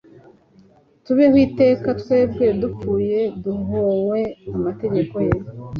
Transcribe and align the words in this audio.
tubeho 1.05 1.37
iteka, 1.47 1.87
twebwe 2.01 2.45
dupfuye 2.61 3.19
duhowe 3.43 4.19
amategeko 4.55 5.15
ye 5.27 5.33